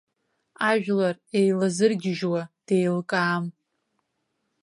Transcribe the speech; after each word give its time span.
Ажәлар 0.69 1.15
еилазыргьежьуа 1.39 2.41
деилкаам. 2.65 3.45